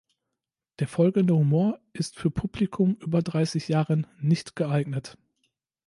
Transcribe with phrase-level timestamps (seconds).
[0.79, 5.15] Der folgende Humor ist für Publikum über dreißig Jahren nicht geeignet.